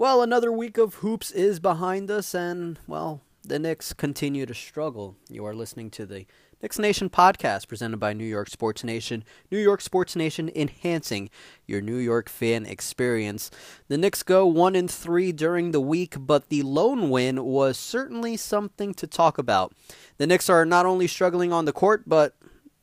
[0.00, 5.14] Well, another week of hoops is behind us, and, well, the Knicks continue to struggle.
[5.28, 6.24] You are listening to the
[6.62, 9.24] Knicks Nation podcast presented by New York Sports Nation.
[9.50, 11.28] New York Sports Nation enhancing
[11.66, 13.50] your New York fan experience.
[13.88, 18.38] The Knicks go 1 and 3 during the week, but the lone win was certainly
[18.38, 19.74] something to talk about.
[20.16, 22.34] The Knicks are not only struggling on the court, but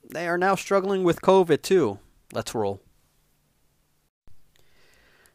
[0.07, 1.97] they are now struggling with COVID too.
[2.31, 2.79] Let's roll.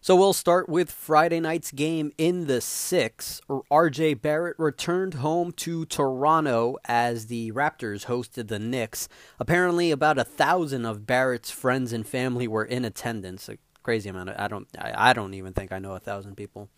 [0.05, 3.41] So we'll start with Friday night's game in the six.
[3.49, 9.09] RJ Barrett returned home to Toronto as the Raptors hosted the Knicks.
[9.39, 13.49] Apparently, about a thousand of Barrett's friends and family were in attendance.
[13.49, 14.31] A crazy amount.
[14.31, 14.67] Of, I don't.
[14.77, 16.69] I, don't even think I know a thousand people.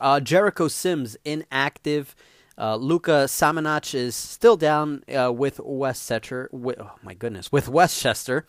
[0.00, 2.16] Uh, Jericho Sims inactive.
[2.56, 6.48] Uh, Luka Samanic is still down uh, with Westchester.
[6.54, 8.46] Oh my goodness, with Westchester.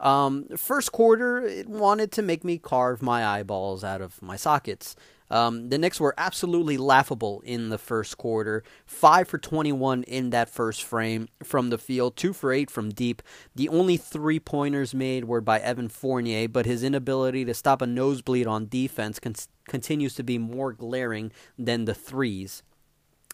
[0.00, 4.96] Um, first quarter, it wanted to make me carve my eyeballs out of my sockets.
[5.30, 8.62] Um, the Knicks were absolutely laughable in the first quarter.
[8.86, 13.22] 5 for 21 in that first frame from the field, 2 for 8 from deep.
[13.54, 17.86] The only three pointers made were by Evan Fournier, but his inability to stop a
[17.86, 19.34] nosebleed on defense con-
[19.66, 22.62] continues to be more glaring than the threes.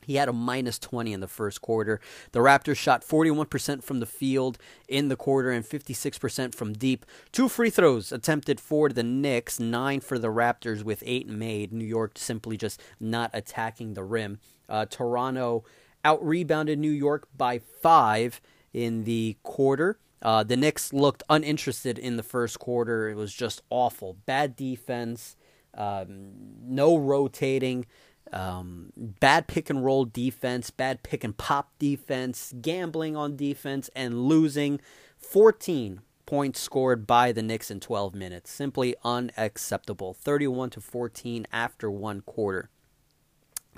[0.06, 2.01] He had a minus 20 in the first quarter.
[2.33, 7.05] The Raptors shot 41% from the field in the quarter and 56% from deep.
[7.33, 11.73] Two free throws attempted for the Knicks, nine for the Raptors with eight made.
[11.73, 14.39] New York simply just not attacking the rim.
[14.69, 15.65] Uh, Toronto
[16.05, 18.41] out rebounded New York by five
[18.73, 19.98] in the quarter.
[20.23, 23.09] Uh, the Knicks looked uninterested in the first quarter.
[23.09, 24.17] It was just awful.
[24.27, 25.37] Bad defense,
[25.75, 27.87] um, no rotating.
[28.33, 34.25] Um, bad pick and roll defense, bad pick and pop defense, gambling on defense, and
[34.25, 34.81] losing
[35.19, 38.50] 14 points scored by the Knicks in 12 minutes.
[38.50, 40.14] Simply unacceptable.
[40.14, 42.70] 31 to 14 after one quarter.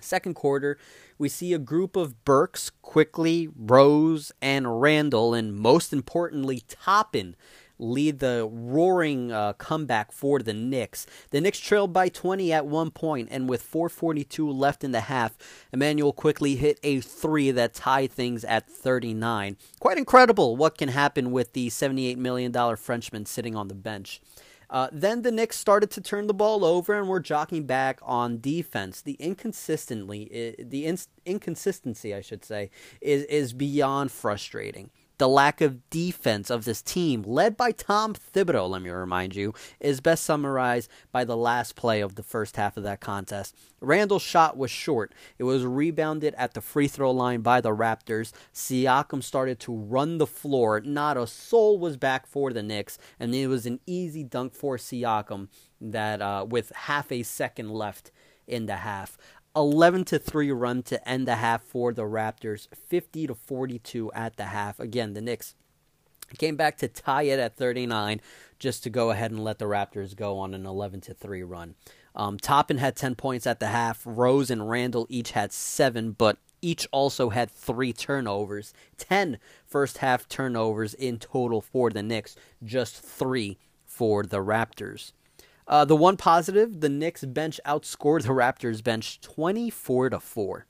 [0.00, 0.78] Second quarter,
[1.16, 7.36] we see a group of Burks, Quickley, Rose, and Randle, and most importantly, Toppin
[7.82, 11.06] lead the roaring uh, comeback for the Knicks.
[11.30, 15.36] The Knicks trailed by 20 at one point, and with 4:42 left in the half,
[15.72, 19.56] Immanuel Quickley hit a three that tied things at 39.
[19.80, 24.20] Quite incredible what can happen with the 78 million dollar Frenchman sitting on the bench.
[24.70, 28.40] Uh, then the Knicks started to turn the ball over and were jockeying back on
[28.40, 29.02] defense.
[29.02, 32.70] The inconsistently, the in- inconsistency, I should say,
[33.02, 34.90] is is beyond frustrating
[35.22, 39.54] the lack of defense of this team, led by Tom Thibodeau, let me remind you,
[39.78, 43.54] is best summarized by the last play of the first half of that contest.
[43.80, 45.14] Randle's shot was short.
[45.38, 48.32] It was rebounded at the free throw line by the Raptors.
[48.52, 50.80] Siakam started to run the floor.
[50.80, 54.76] Not a soul was back for the Knicks, and it was an easy dunk for
[54.76, 55.46] Siakam
[55.80, 58.10] that uh, with half a second left
[58.48, 59.16] in the half.
[59.54, 64.36] 11 to 3 run to end the half for the Raptors, 50 to 42 at
[64.36, 64.80] the half.
[64.80, 65.54] Again, the Knicks
[66.38, 68.20] came back to tie it at 39
[68.58, 71.74] just to go ahead and let the Raptors go on an 11 to 3 run.
[72.14, 74.02] Um, Toppin had 10 points at the half.
[74.04, 78.72] Rose and Randle each had 7, but each also had 3 turnovers.
[78.98, 85.12] 10 first half turnovers in total for the Knicks, just 3 for the Raptors.
[85.66, 90.66] Uh, the one positive, the Knicks bench outscored the Raptors bench 24 to 4.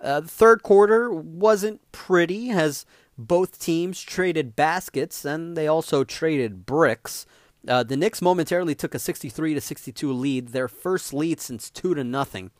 [0.00, 2.84] Uh, the third quarter wasn't pretty as
[3.16, 7.26] both teams traded baskets and they also traded bricks.
[7.66, 11.94] Uh, the Knicks momentarily took a 63 to 62 lead, their first lead since 2
[11.94, 12.50] to nothing.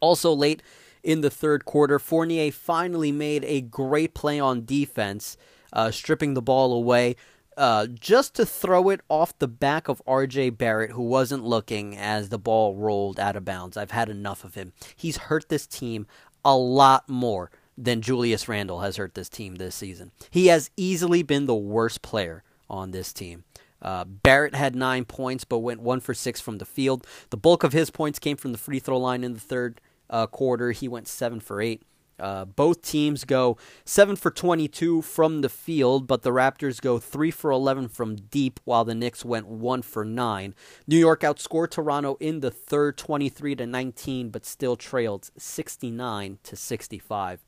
[0.00, 0.62] Also late
[1.02, 5.36] in the third quarter, Fournier finally made a great play on defense,
[5.72, 7.16] uh, stripping the ball away
[7.56, 12.28] uh, just to throw it off the back of RJ Barrett, who wasn't looking as
[12.28, 13.76] the ball rolled out of bounds.
[13.76, 14.72] I've had enough of him.
[14.96, 16.06] He's hurt this team
[16.44, 20.12] a lot more than Julius Randle has hurt this team this season.
[20.30, 23.44] He has easily been the worst player on this team.
[23.80, 27.06] Uh, Barrett had nine points, but went one for six from the field.
[27.30, 30.26] The bulk of his points came from the free throw line in the third uh,
[30.26, 30.70] quarter.
[30.70, 31.82] He went seven for eight.
[32.18, 37.30] Uh, both teams go 7 for 22 from the field, but the Raptors go 3
[37.30, 40.54] for 11 from deep, while the Knicks went 1 for 9.
[40.86, 46.56] New York outscored Toronto in the third 23 to 19, but still trailed 69 to
[46.56, 47.40] 65.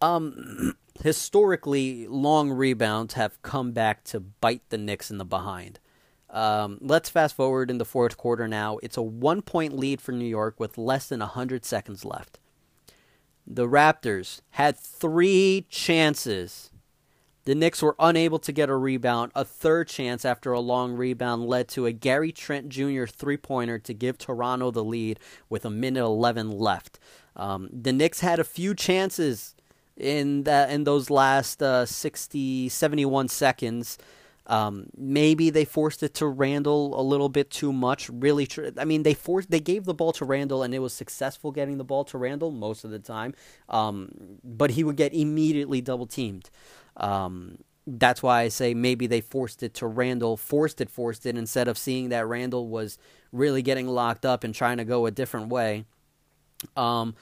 [0.00, 5.78] Um, historically, long rebounds have come back to bite the Knicks in the behind.
[6.30, 8.78] Um, let's fast forward in the fourth quarter now.
[8.82, 12.40] It's a one point lead for New York with less than 100 seconds left
[13.46, 16.70] the Raptors had three chances
[17.44, 19.32] The Knicks were unable to get a rebound.
[19.34, 23.04] A third chance after a long rebound led to a Gary Trent Jr.
[23.04, 25.20] three pointer to give Toronto the lead
[25.50, 26.98] with a minute 11 left.
[27.36, 29.54] Um, the Knicks had a few chances
[29.96, 33.98] in that in those last uh, 60, 71 seconds.
[34.46, 38.10] Um, maybe they forced it to Randle a little bit too much.
[38.10, 40.92] Really, tr- I mean, they forced they gave the ball to Randle, and it was
[40.92, 43.34] successful getting the ball to Randle most of the time.
[43.68, 44.10] Um,
[44.44, 46.50] but he would get immediately double teamed.
[46.96, 51.36] Um, that's why I say maybe they forced it to Randle, forced it, forced it,
[51.36, 52.98] instead of seeing that Randle was
[53.32, 55.84] really getting locked up and trying to go a different way.
[56.76, 57.14] Um,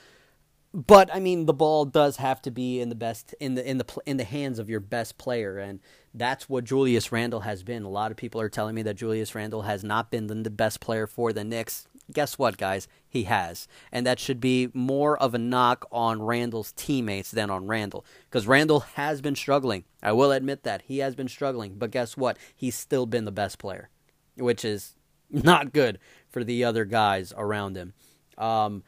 [0.75, 3.79] but I mean, the ball does have to be in the best in the in
[3.79, 5.81] the in the hands of your best player, and
[6.15, 7.83] that's what Julius Randle has been.
[7.83, 10.81] A lot of people are telling me that Julius Randle has not been the best
[10.81, 11.87] player for the Knicks.
[12.11, 12.89] Guess what, guys?
[13.07, 17.67] He has, and that should be more of a knock on Randle's teammates than on
[17.67, 19.85] Randle, because Randle has been struggling.
[20.03, 22.39] I will admit that he has been struggling, but guess what?
[22.57, 23.91] He's still been the best player,
[24.37, 24.97] which is
[25.31, 25.99] not good
[26.31, 27.93] for the other guys around him.
[28.39, 28.83] Um,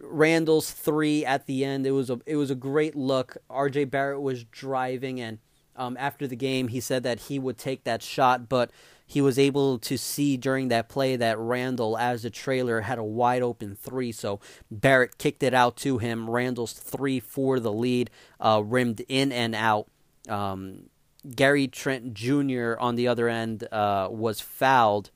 [0.00, 1.86] Randle's three at the end.
[1.86, 3.36] It was a it was a great look.
[3.48, 3.84] R.J.
[3.84, 5.38] Barrett was driving, and
[5.76, 8.70] um, after the game, he said that he would take that shot, but
[9.06, 13.04] he was able to see during that play that Randle, as a trailer, had a
[13.04, 14.12] wide open three.
[14.12, 14.38] So
[14.70, 16.28] Barrett kicked it out to him.
[16.28, 19.86] Randle's three for the lead, uh, rimmed in and out.
[20.28, 20.90] Um,
[21.34, 22.74] Gary Trent Jr.
[22.78, 25.10] on the other end uh, was fouled.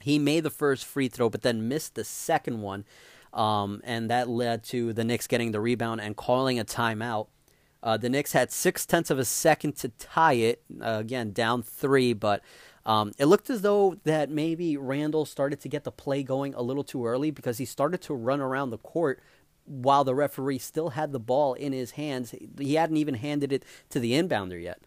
[0.00, 2.84] He made the first free throw, but then missed the second one.
[3.32, 7.28] Um, and that led to the Knicks getting the rebound and calling a timeout.
[7.82, 10.62] Uh, the Knicks had six tenths of a second to tie it.
[10.80, 12.42] Uh, again, down three, but
[12.84, 16.62] um, it looked as though that maybe Randle started to get the play going a
[16.62, 19.20] little too early because he started to run around the court
[19.66, 22.34] while the referee still had the ball in his hands.
[22.58, 24.80] He hadn't even handed it to the inbounder yet.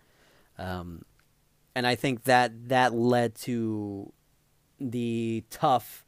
[0.57, 1.05] Um,
[1.75, 4.11] and I think that that led to
[4.79, 6.03] the tough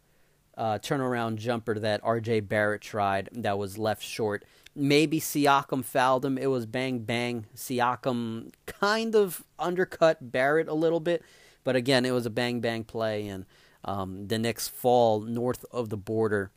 [0.57, 2.41] uh, turnaround jumper that R.J.
[2.41, 4.45] Barrett tried that was left short.
[4.75, 6.37] Maybe Siakam fouled him.
[6.37, 7.45] It was bang bang.
[7.55, 11.23] Siakam kind of undercut Barrett a little bit,
[11.63, 13.45] but again, it was a bang bang play, and
[13.85, 16.51] um, the Knicks fall north of the border.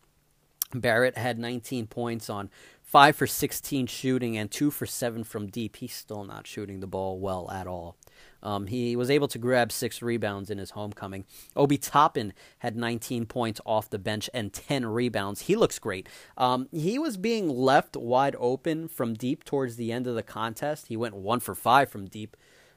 [0.75, 2.51] Barrett had 19 points on
[2.83, 5.77] 5 for 16 shooting and 2 for 7 from deep.
[5.77, 7.97] He's still not shooting the ball well at all.
[8.47, 11.25] Um, he was able to grab six rebounds in his homecoming.
[11.57, 15.43] Obi Toppin had 19 points off the bench and 10 rebounds.
[15.43, 16.09] He looks great.
[16.39, 20.87] Um, he was being left wide open from deep towards the end of the contest.
[20.87, 22.37] He went one for five from deep.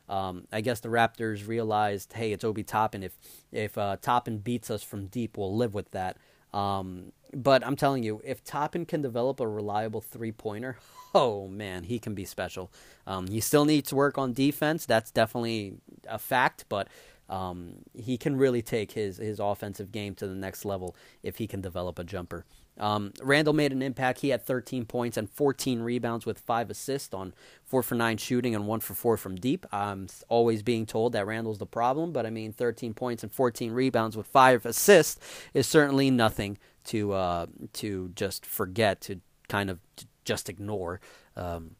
[0.09, 3.03] Um, I guess the Raptors realized, hey, it's Obi Toppin.
[3.03, 3.15] If
[3.51, 6.17] if uh, Toppin beats us from deep, we'll live with that.
[6.53, 10.77] Um, but I'm telling you, if Toppin can develop a reliable three pointer,
[11.13, 12.71] oh man, he can be special.
[13.05, 14.85] Um, he still needs work on defense.
[14.85, 15.75] That's definitely
[16.07, 16.87] a fact, but
[17.29, 21.47] um, he can really take his his offensive game to the next level if he
[21.47, 22.45] can develop a jumper.
[22.79, 24.19] Um, Randle made an impact.
[24.19, 27.33] He had 13 points and 14 rebounds with five assists on
[27.65, 29.65] four for nine shooting and one for four from deep.
[29.71, 33.71] I'm always being told that Randle's the problem, but I mean, 13 points and 14
[33.71, 35.19] rebounds with five assists
[35.53, 39.79] is certainly nothing to uh, to just forget to kind of
[40.23, 41.01] just ignore.
[41.35, 41.75] Um,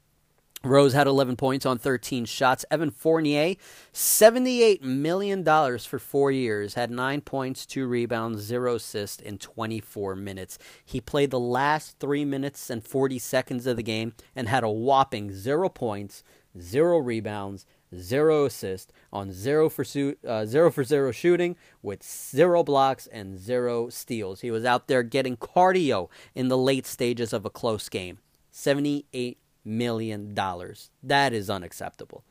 [0.64, 2.66] Rose had 11 points on 13 shots.
[2.70, 3.56] Evan Fournier,
[3.94, 5.46] $78 million
[5.80, 10.60] for four years, had nine points, two rebounds, zero assists in 24 minutes.
[10.84, 14.70] He played the last three minutes and 40 seconds of the game and had a
[14.70, 16.26] whopping zero points,
[16.60, 19.86] zero rebounds, zero assists on zero for,
[20.28, 24.42] uh, zero for zero shooting with zero blocks and zero steals.
[24.42, 28.20] He was out there getting cardio in the late stages of a close game.
[28.52, 29.38] 78
[29.70, 30.90] million dollars.
[31.04, 32.24] That is unacceptable.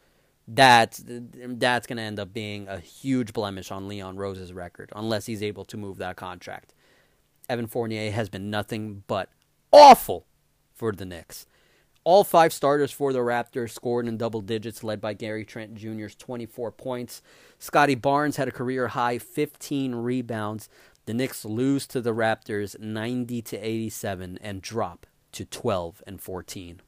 [0.46, 5.26] That's that's going to end up being a huge blemish on Leon Rose's record unless
[5.26, 6.74] he's able to move that contract.
[7.48, 9.30] Evan Fournier has been nothing but
[9.72, 10.26] awful
[10.74, 11.46] for the Knicks.
[12.04, 16.14] All five starters for the Raptors scored in double digits, led by Gary Trent Jr.'s
[16.14, 17.20] 24 points.
[17.58, 20.70] Scottie Barnes had a career high 15 rebounds.
[21.04, 26.80] The Knicks lose to the Raptors 90 to 87 and drop to 12 and 14.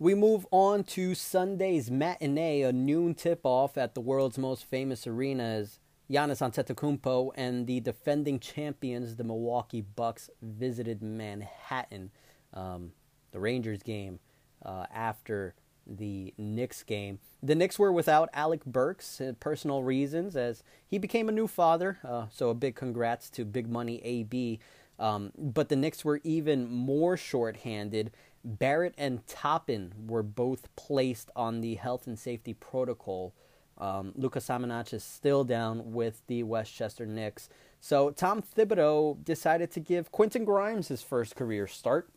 [0.00, 5.08] We move on to Sunday's matinee, a noon tip off at the world's most famous
[5.08, 5.80] arenas.
[6.08, 12.12] Giannis Antetokounmpo and the defending champions, the Milwaukee Bucks, visited Manhattan.
[12.54, 12.92] Um,
[13.32, 14.20] the Rangers game
[14.64, 17.18] uh, after the Knicks game.
[17.42, 21.98] The Knicks were without Alec Burks, uh, personal reasons, as he became a new father.
[22.04, 24.60] Uh, so a big congrats to Big Money AB
[24.98, 28.10] um, but the Knicks were even more shorthanded
[28.44, 33.34] Barrett and Toppin were both placed on the health and safety protocol.
[33.76, 37.48] Um, Lucas Samanic is still down with the Westchester Knicks.
[37.80, 42.10] So Tom Thibodeau decided to give Quentin Grimes his first career start.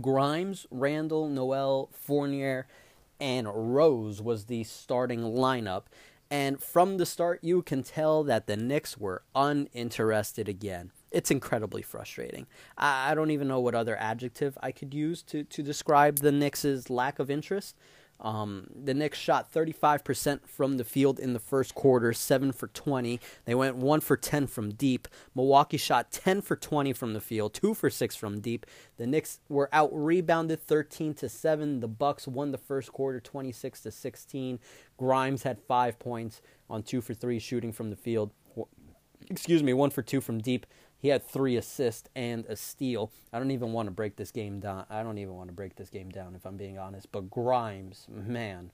[0.00, 2.66] Grimes, Randle, Noel, Fournier,
[3.20, 5.84] and Rose was the starting lineup.
[6.30, 10.90] And from the start, you can tell that the Knicks were uninterested again.
[11.12, 12.46] It's incredibly frustrating.
[12.76, 16.88] I, don't even know what other adjective I could use to, to describe the Knicks'
[16.88, 17.76] lack of interest.
[18.22, 23.18] Um, the Knicks shot 35% from the field in the first quarter, 7 for 20.
[23.44, 25.08] They went 1 for 10 from deep.
[25.34, 28.64] Milwaukee shot 10 for 20 from the field, 2 for 6 from deep.
[28.96, 31.80] The Knicks were out rebounded 13 to 7.
[31.80, 34.60] The Bucks won the first quarter 26 to 16.
[34.96, 36.40] Grimes had 5 points
[36.70, 38.30] on 2 for 3 shooting from the field.
[39.28, 40.64] Excuse me, 1 for 2 from deep.
[41.02, 43.10] He had three assists and a steal.
[43.32, 44.86] I don't even want to break this game down.
[44.88, 47.10] I don't even want to break this game down if I'm being honest.
[47.10, 48.70] But Grimes, man.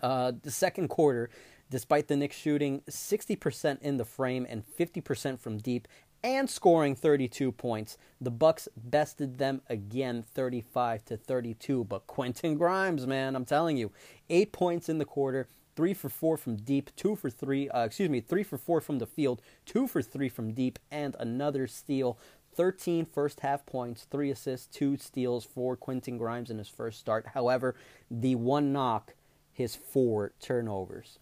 [0.00, 1.28] Uh, the second quarter,
[1.70, 5.88] despite the Knicks shooting 60% in the frame and 50% from deep
[6.22, 11.82] and scoring 32 points, the Bucks bested them again 35 to 32.
[11.82, 13.90] But Quentin Grimes, man, I'm telling you,
[14.30, 18.08] 8 points in the quarter, three for four from deep, two for three, uh, excuse
[18.08, 22.18] me, three for four from the field, two for three from deep, and another steal.
[22.54, 27.28] 13 first half points, three assists, two steals for Quentin Grimes in his first start.
[27.34, 27.74] However,
[28.10, 29.14] the one knock,
[29.52, 31.18] his four turnovers.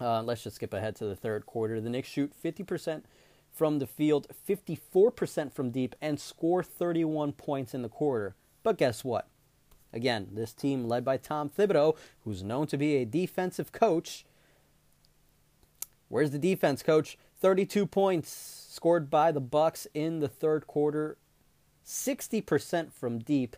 [0.00, 1.80] Uh, let's just skip ahead to the third quarter.
[1.80, 3.02] The Knicks shoot 50%
[3.52, 8.36] from the field, 54% from deep, and score 31 points in the quarter.
[8.62, 9.28] But guess what?
[9.96, 14.26] Again, this team led by Tom Thibodeau, who's known to be a defensive coach.
[16.08, 17.16] Where's the defense, coach?
[17.40, 18.30] 32 points
[18.70, 21.16] scored by the Bucks in the third quarter,
[21.82, 23.56] 60% from deep.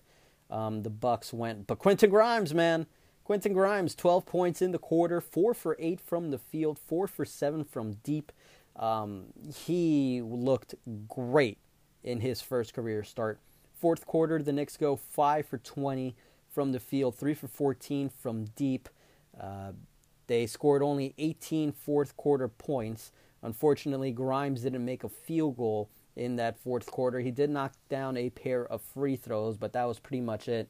[0.48, 2.86] Um, the Bucks went, but Quentin Grimes, man,
[3.24, 7.24] Quentin Grimes, 12 points in the quarter, four for eight from the field, four for
[7.24, 8.30] seven from deep.
[8.76, 9.24] Um,
[9.66, 10.76] he looked
[11.08, 11.58] great
[12.04, 13.40] in his first career start.
[13.74, 16.14] Fourth quarter, the Knicks go five for 20
[16.58, 18.88] from the field, 3 for 14 from deep.
[19.40, 19.70] Uh,
[20.26, 23.12] they scored only 18 fourth quarter points.
[23.44, 27.20] Unfortunately, Grimes didn't make a field goal in that fourth quarter.
[27.20, 30.68] He did knock down a pair of free throws, but that was pretty much it.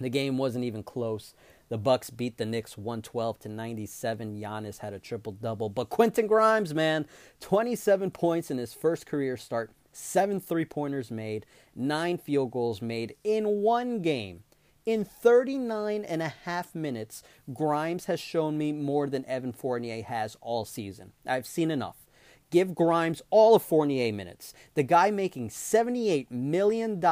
[0.00, 1.34] The game wasn't even close.
[1.68, 4.40] The Bucks beat the Knicks 112 to 97.
[4.40, 7.04] Giannis had a triple double, but Quentin Grimes, man,
[7.40, 11.44] 27 points in his first career start, seven three-pointers made,
[11.76, 14.44] nine field goals made in one game.
[14.88, 20.34] In 39 and a half minutes, Grimes has shown me more than Evan Fournier has
[20.40, 21.12] all season.
[21.26, 22.06] I've seen enough.
[22.50, 24.54] Give Grimes all of Fournier minutes.
[24.72, 27.02] The guy making $78 million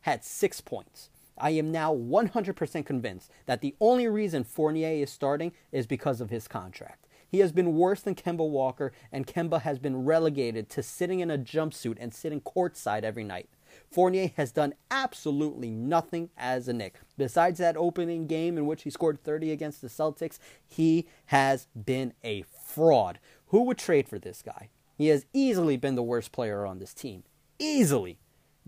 [0.00, 1.10] had six points.
[1.36, 6.30] I am now 100% convinced that the only reason Fournier is starting is because of
[6.30, 7.06] his contract.
[7.28, 11.30] He has been worse than Kemba Walker, and Kemba has been relegated to sitting in
[11.30, 13.50] a jumpsuit and sitting courtside every night.
[13.90, 17.00] Fournier has done absolutely nothing as a Knick.
[17.18, 22.12] Besides that opening game in which he scored 30 against the Celtics, he has been
[22.22, 23.18] a fraud.
[23.46, 24.68] Who would trade for this guy?
[24.96, 27.24] He has easily been the worst player on this team.
[27.58, 28.18] Easily.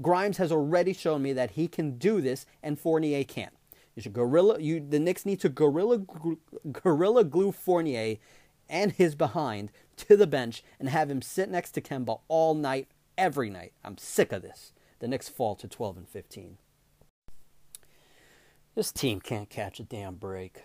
[0.01, 3.53] Grimes has already shown me that he can do this, and Fournier can't.
[3.95, 4.59] You should gorilla.
[4.59, 5.99] You the Knicks need to gorilla
[6.73, 8.17] gorilla glue Fournier
[8.69, 12.89] and his behind to the bench and have him sit next to Kemba all night,
[13.19, 13.73] every night.
[13.85, 14.73] I'm sick of this.
[15.03, 16.59] The Knicks fall to 12 and 15.
[18.77, 20.63] This team can't catch a damn break.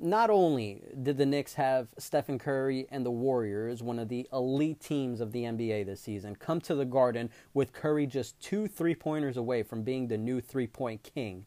[0.00, 4.80] Not only did the Knicks have Stephen Curry and the Warriors, one of the elite
[4.80, 8.96] teams of the NBA this season, come to the Garden with Curry just two three
[8.96, 11.46] pointers away from being the new three point king.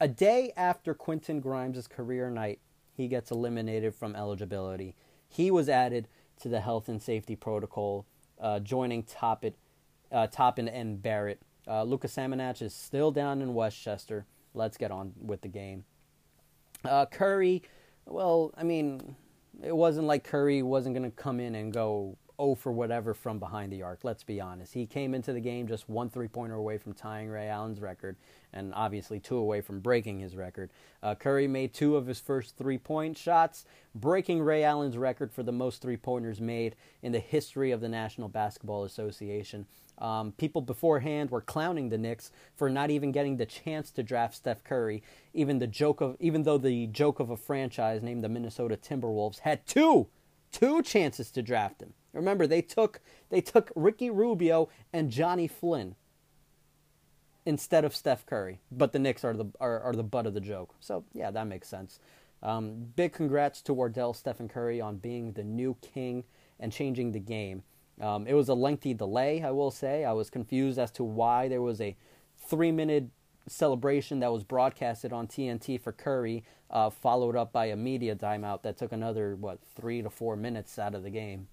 [0.00, 2.58] A day after Quentin Grimes' career night,
[2.94, 4.96] he gets eliminated from eligibility.
[5.28, 6.08] He was added
[6.40, 8.06] to the health and safety protocol,
[8.40, 9.52] uh, joining Toppin
[10.12, 11.40] uh, Toppin and Barrett.
[11.66, 14.26] Uh, Lucas Samanic is still down in Westchester.
[14.54, 15.84] Let's get on with the game.
[16.84, 17.62] Uh, Curry,
[18.06, 19.16] well, I mean,
[19.62, 23.38] it wasn't like Curry wasn't going to come in and go oh for whatever from
[23.38, 24.02] behind the arc.
[24.02, 24.72] Let's be honest.
[24.72, 28.16] He came into the game just one three pointer away from tying Ray Allen's record,
[28.52, 30.70] and obviously two away from breaking his record.
[31.02, 35.42] Uh, Curry made two of his first three point shots, breaking Ray Allen's record for
[35.42, 39.66] the most three pointers made in the history of the National Basketball Association.
[39.98, 44.34] Um, people beforehand were clowning the Knicks for not even getting the chance to draft
[44.34, 45.02] Steph Curry.
[45.34, 49.40] Even the joke of, even though the joke of a franchise named the Minnesota Timberwolves
[49.40, 50.08] had two,
[50.52, 51.92] two chances to draft him.
[52.12, 53.00] Remember, they took
[53.30, 55.96] they took Ricky Rubio and Johnny Flynn.
[57.46, 60.40] instead of Steph Curry, but the Knicks are the are, are the butt of the
[60.40, 60.74] joke.
[60.80, 61.98] So yeah, that makes sense.
[62.42, 66.24] Um, big congrats to Wardell Stephen Curry on being the new king
[66.58, 67.62] and changing the game.
[68.00, 70.04] Um, it was a lengthy delay, I will say.
[70.04, 71.96] I was confused as to why there was a
[72.38, 73.08] three minute
[73.48, 78.62] celebration that was broadcasted on TNT for Curry, uh, followed up by a media timeout
[78.62, 81.48] that took another, what, three to four minutes out of the game.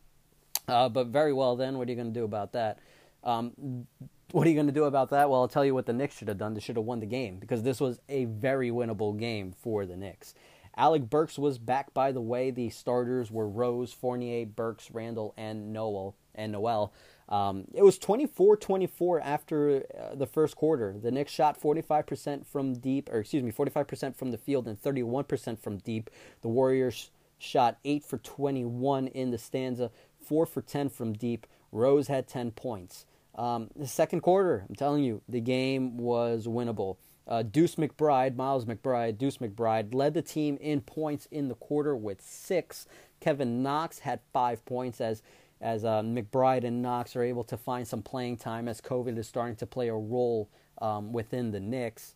[0.68, 2.80] Uh, but very well, then, what are you going to do about that?
[3.24, 3.88] Um,
[4.32, 5.30] what are you going to do about that?
[5.30, 6.54] Well, I'll tell you what the Knicks should have done.
[6.54, 9.96] They should have won the game because this was a very winnable game for the
[9.96, 10.34] Knicks.
[10.76, 12.52] Alec Burks was back, by the way.
[12.52, 16.16] The starters were Rose, Fournier, Burks, Randle, and Noel.
[16.36, 16.94] And Noel.
[17.30, 20.96] Um, it was 24-24 after uh, the first quarter.
[21.02, 25.60] The Knicks shot 45% from deep, or excuse me, 45% from the field and 31%
[25.60, 26.10] from deep.
[26.42, 27.10] The Warriors
[27.40, 29.92] shot 8 for 21 in the stanza,
[30.28, 31.48] 4 for 10 from deep.
[31.72, 33.06] Rose had 10 points.
[33.36, 36.98] Um, the second quarter, I'm telling you, the game was winnable.
[37.28, 41.96] Uh, Deuce McBride, Miles McBride, Deuce McBride led the team in points in the quarter
[41.96, 42.88] with six.
[43.20, 45.22] Kevin Knox had five points as
[45.60, 49.28] as uh, McBride and Knox are able to find some playing time as COVID is
[49.28, 52.16] starting to play a role um, within the Knicks.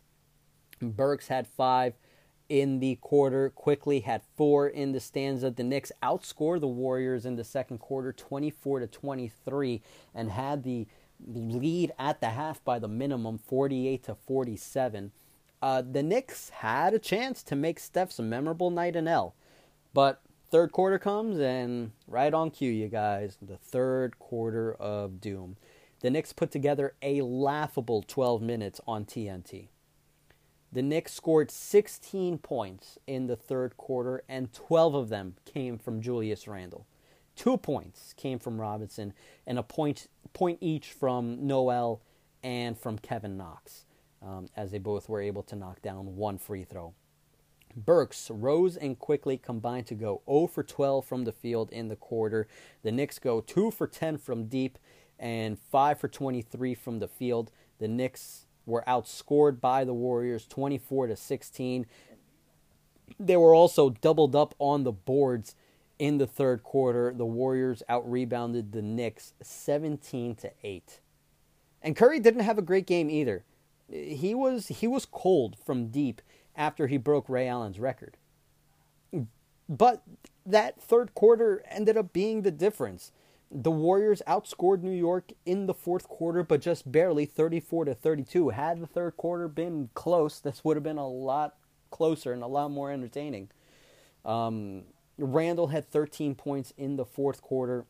[0.80, 1.94] Burks had five
[2.52, 5.50] in the quarter, Quickley had four in the stanza.
[5.50, 9.80] The Knicks outscored the Warriors in the second quarter 24 to 23
[10.14, 10.86] and had the
[11.26, 15.12] lead at the half by the minimum 48 to 47.
[15.62, 19.34] Uh, the Knicks had a chance to make Steph's memorable night in L,
[19.94, 25.56] but third quarter comes and right on cue, you guys, the third quarter of doom.
[26.00, 29.68] The Knicks put together a laughable 12 minutes on TNT.
[30.72, 36.00] The Knicks scored 16 points in the third quarter, and 12 of them came from
[36.00, 36.86] Julius Randle.
[37.36, 39.12] Two points came from Robinson,
[39.46, 42.00] and a point point each from Noel
[42.42, 43.84] and from Kevin Knox,
[44.22, 46.94] um, as they both were able to knock down one free throw.
[47.76, 51.96] Burks rose and Quickley combined to go 0 for 12 from the field in the
[51.96, 52.46] quarter.
[52.82, 54.78] The Knicks go 2 for 10 from deep
[55.18, 57.50] and 5 for 23 from the field.
[57.78, 61.86] The Knicks were outscored by the Warriors 24 to 16.
[63.18, 65.54] They were also doubled up on the boards
[66.02, 70.98] in the third quarter, the Warriors out rebounded the Knicks 17 to 8.
[71.80, 73.44] And Curry didn't have a great game either.
[73.88, 76.20] He was he was cold from deep
[76.56, 78.16] after he broke Ray Allen's record.
[79.68, 80.02] But
[80.44, 83.12] that third quarter ended up being the difference.
[83.54, 88.48] The Warriors outscored New York in the fourth quarter, but just barely 34 to 32.
[88.48, 91.56] Had the third quarter been close, this would have been a lot
[91.90, 93.50] closer and a lot more entertaining.
[94.24, 94.84] Um,
[95.18, 97.84] Randle had 13 points in the fourth quarter.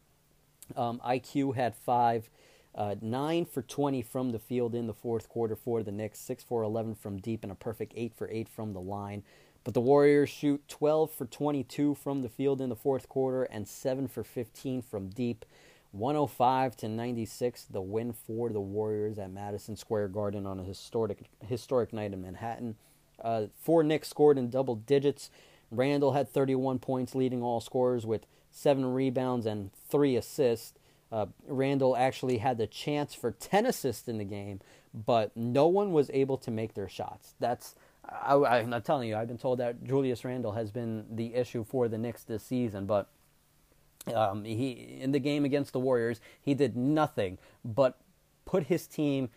[0.76, 2.28] Um, IQ had five.
[2.74, 6.42] Uh, 9 for 20 from the field in the fourth quarter for the Knicks, 6
[6.42, 9.22] for 11 from deep, and a perfect 8 for 8 from the line.
[9.64, 13.68] But the Warriors shoot 12 for 22 from the field in the fourth quarter and
[13.68, 15.44] 7 for 15 from deep.
[15.92, 21.26] 105 to 96, the win for the Warriors at Madison Square Garden on a historic
[21.46, 22.76] historic night in Manhattan.
[23.22, 25.30] Uh, four Knicks scored in double digits.
[25.70, 30.72] Randle had 31 points, leading all scorers with seven rebounds and three assists.
[31.10, 34.60] Uh, Randle actually had the chance for 10 assists in the game,
[34.94, 37.34] but no one was able to make their shots.
[37.38, 37.74] That's
[38.08, 39.16] I, am not telling you.
[39.16, 42.86] I've been told that Julius Randle has been the issue for the Knicks this season,
[42.86, 43.08] but
[44.12, 47.98] um, he in the game against the Warriors, he did nothing but
[48.44, 49.30] put his team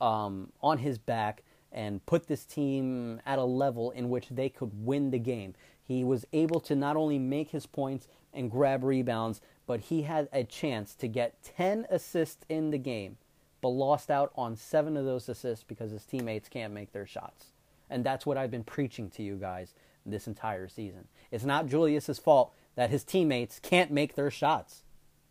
[0.00, 4.70] um, on his back and put this team at a level in which they could
[4.84, 5.54] win the game.
[5.82, 10.28] He was able to not only make his points and grab rebounds, but he had
[10.32, 13.18] a chance to get 10 assists in the game,
[13.60, 17.52] but lost out on seven of those assists because his teammates can't make their shots.
[17.88, 21.08] And that's what I've been preaching to you guys this entire season.
[21.30, 24.82] It's not Julius's fault that his teammates can't make their shots.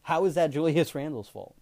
[0.03, 1.55] How is that Julius Randle's fault?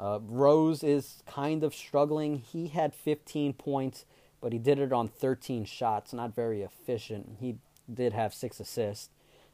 [0.00, 2.36] Uh, Rose is kind of struggling.
[2.36, 4.04] He had 15 points
[4.40, 7.36] but he did it on 13 shots, not very efficient.
[7.40, 7.56] He
[7.92, 9.10] did have six assists.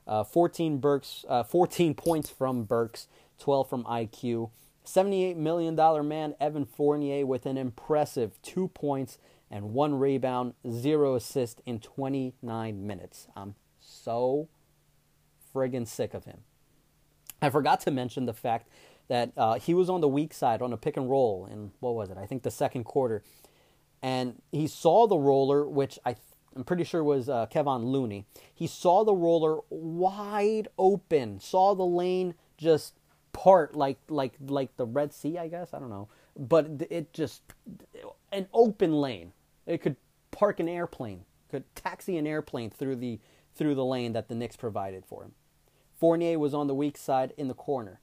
[0.07, 4.51] Uh, 14 Burks, uh, 14 points from Burks, 12 from IQ.
[4.85, 5.75] $78 million
[6.07, 9.17] man Evan Fournier with an impressive two points
[9.55, 13.29] and one rebound, zero assist in 29 minutes.
[13.37, 14.49] I'm so
[15.55, 16.41] friggin' sick of him.
[17.41, 18.69] I forgot to mention the fact
[19.09, 21.95] that uh, he was on the weak side on a pick and roll in, what
[21.95, 22.19] was it?
[22.19, 23.23] I think the second quarter
[24.05, 26.17] and he saw the roller, which I
[26.55, 28.27] I'm pretty sure was uh, Kevon Looney.
[28.53, 32.95] He saw the roller wide open, saw the lane just
[33.33, 35.73] part like like like the Red Sea, I guess.
[35.73, 36.09] I don't know.
[36.37, 37.43] but it just
[38.31, 39.33] an open lane.
[39.67, 39.97] It could
[40.31, 43.21] park an airplane, could taxi an airplane through the
[43.55, 45.33] through the lane that the Knicks provided for him.
[45.95, 48.01] Fournier was on the weak side in the corner.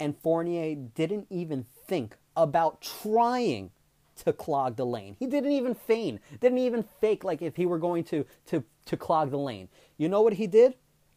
[0.00, 3.70] And Fournier didn't even think about trying
[4.16, 5.16] to clog the lane.
[5.18, 8.96] He didn't even feign, didn't even fake like if he were going to, to, to
[8.96, 9.68] clog the lane.
[9.96, 10.74] You know what he did?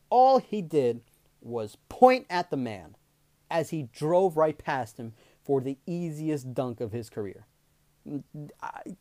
[0.09, 1.01] All he did
[1.41, 2.95] was point at the man
[3.49, 7.47] as he drove right past him for the easiest dunk of his career.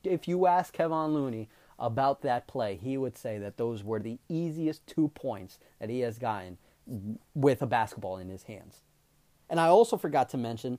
[0.05, 4.19] If you ask Kevon Looney about that play, he would say that those were the
[4.29, 6.59] easiest two points that he has gotten
[7.35, 8.83] with a basketball in his hands.
[9.49, 10.79] And I also forgot to mention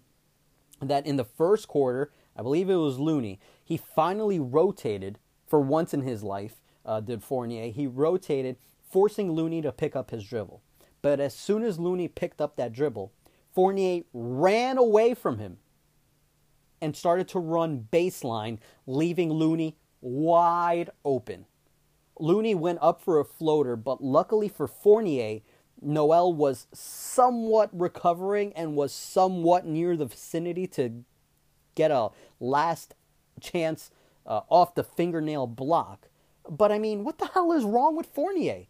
[0.82, 5.94] that in the first quarter, I believe it was Looney, he finally rotated for once
[5.94, 7.72] in his life, uh, did Fournier.
[7.72, 8.58] He rotated,
[8.90, 10.62] forcing Looney to pick up his dribble.
[11.02, 13.12] But as soon as Looney picked up that dribble,
[13.54, 15.58] Fournier ran away from him
[16.82, 21.46] and started to run baseline, leaving Looney wide open.
[22.20, 25.40] Looney went up for a floater, but luckily for Fournier,
[25.82, 31.04] Noel was somewhat recovering and was somewhat near the vicinity to
[31.76, 32.96] get a last
[33.40, 33.90] chance
[34.26, 36.10] uh, off the fingernail block.
[36.50, 38.66] But I mean, what the hell is wrong with Fournier?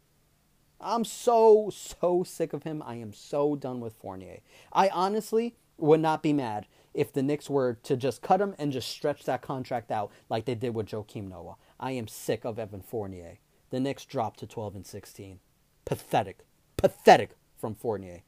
[0.80, 2.84] I'm so, so sick of him.
[2.86, 4.40] I am so done with Fournier.
[4.72, 6.68] I honestly would not be mad
[7.00, 10.44] if the Knicks were to just cut him and just stretch that contract out like
[10.44, 11.56] they did with Joakim Noah.
[11.80, 13.40] I am sick of Evan Fournier.
[13.70, 15.40] The Knicks dropped to 12 and 16.
[15.86, 16.40] Pathetic.
[16.76, 18.24] Pathetic from Fournier.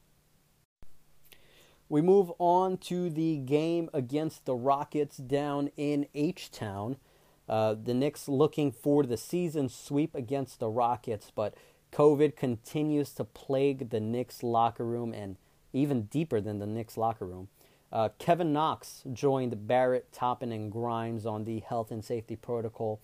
[1.90, 6.96] We move on to the game against the Rockets down in H Town.
[7.46, 11.54] Uh, the Knicks looking for the season sweep against the Rockets, but
[11.92, 15.36] COVID continues to plague the Knicks locker room and
[15.74, 17.48] even deeper than the Knicks locker room.
[17.92, 23.00] Uh, Kevin Knox joined Barrett, Toppin, and Grimes on the health and safety protocol,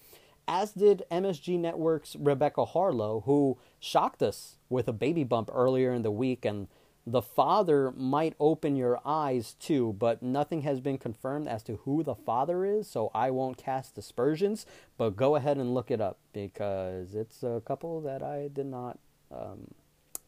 [0.47, 6.03] as did MSG Network's Rebecca Haarlow, who shocked us with a baby bump earlier in
[6.03, 6.47] the week.
[6.47, 6.69] And
[7.07, 12.03] the father might open your eyes too, but nothing has been confirmed as to who
[12.03, 14.65] the father is, so I won't cast aspersions.
[14.97, 18.99] But go ahead and look it up because it's a couple that I did not
[19.31, 19.69] um,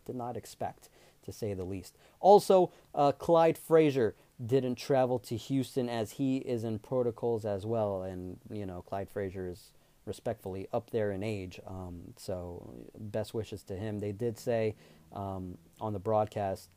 [0.05, 0.91] did not expect,
[1.23, 1.97] to say the least.
[2.21, 8.03] Also, uh, Clyde Frazier didn't travel to Houston as he is in protocols as well.
[8.03, 9.73] And, you know, Clyde Frazier is
[10.07, 11.61] respectfully up there in age.
[11.67, 13.99] Um, so, best wishes to him.
[14.01, 14.77] They did say
[15.13, 16.71] um, on the broadcast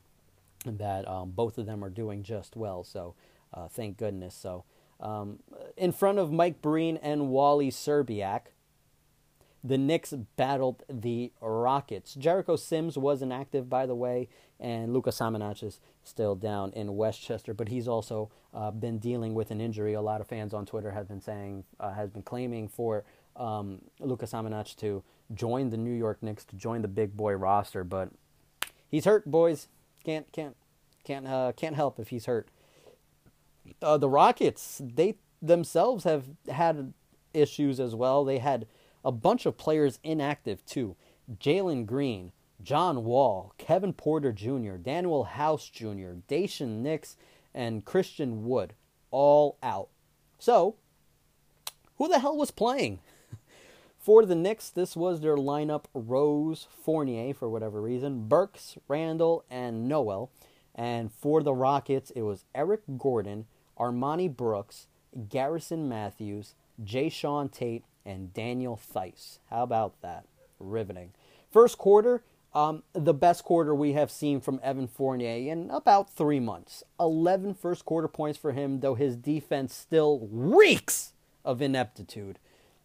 [0.66, 2.84] that um, both of them are doing just well.
[2.84, 3.16] So,
[3.54, 4.36] uh, thank goodness.
[4.36, 4.66] So,
[5.00, 5.40] um,
[5.78, 8.42] in front of Mike Breen and Wally Szczerbiak,
[9.64, 12.14] the Knicks battled the Rockets.
[12.16, 14.28] Jericho Sims was inactive, by the way,
[14.60, 19.52] and Luka Samanic is still down in Westchester, but he's also uh, been dealing with
[19.52, 19.94] an injury.
[19.94, 23.06] A lot of fans on Twitter have been saying, uh, has been claiming for
[23.38, 25.02] um, Luka Samanic to
[25.34, 28.10] join the New York Knicks, to join the big boy roster, but
[28.90, 29.70] he's hurt, boys.
[30.04, 30.58] Can't can't
[31.06, 32.50] can't uh, can't help if he's hurt.
[33.82, 36.94] Uh, the Rockets, they themselves have had
[37.34, 38.26] issues as well.
[38.26, 38.68] They had
[39.04, 40.96] a bunch of players inactive too.
[41.40, 47.18] Jalen Green, John Wall, Kevin Porter Jr., Danuel House Jr., Daishen Nix,
[47.54, 48.74] and Christian Wood
[49.12, 49.90] all out.
[50.40, 50.76] So,
[51.98, 53.00] who the hell was playing?
[53.98, 59.88] For the Knicks, this was their lineup Rose, Fournier, for whatever reason, Burks, Randle, and
[59.88, 60.30] Noel.
[60.76, 63.46] And for the Rockets, it was Eric Gordon,
[63.80, 64.88] Armoni Brooks,
[65.30, 69.40] Garrison Matthews, Jae'Sean Tate, and Daniel Theis.
[69.50, 70.26] How about that?
[70.60, 71.12] Riveting.
[71.52, 76.40] First quarter, um, the best quarter we have seen from Evan Fournier in about three
[76.40, 76.84] months.
[77.00, 81.14] 11 first quarter points for him, though his defense still reeks
[81.44, 82.40] of ineptitude.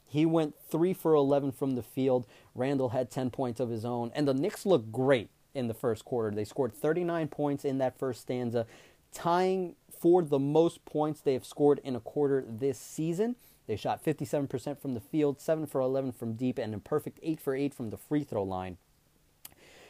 [0.06, 2.26] He went 3 for 11 from the field.
[2.54, 4.10] Randle had 10 points of his own.
[4.14, 6.34] And the Knicks looked great in the first quarter.
[6.34, 8.66] They scored 39 points in that first stanza,
[9.12, 13.36] tying for the most points they have scored in a quarter this season.
[13.66, 17.40] They shot 57% from the field, 7 for 11 from deep, and a perfect 8
[17.40, 18.78] for 8 from the free throw line.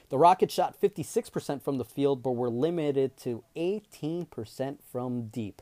[0.08, 5.60] The Rockets shot 56% from the field, but were limited to 18% from deep.